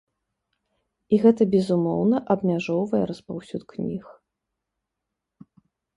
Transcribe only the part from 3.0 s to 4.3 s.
распаўсюд кніг.